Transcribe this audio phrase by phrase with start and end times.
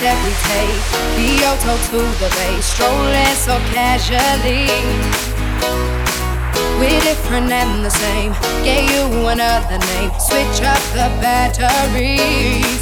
[0.00, 0.80] that we take
[1.12, 4.64] Kyoto to the bay, strolling so casually.
[6.80, 8.32] We're different and the same,
[8.64, 10.10] gave you another name.
[10.16, 12.80] Switch up the batteries.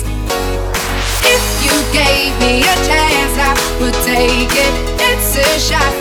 [1.27, 4.75] If you gave me a chance, I would take it.
[5.03, 5.93] It's a shot,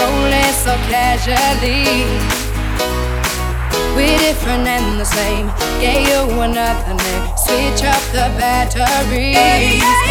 [0.00, 1.84] slowly, so casually.
[3.94, 5.46] We're different and the same.
[5.80, 7.24] Gave you another name.
[7.36, 10.09] Switch up the batteries.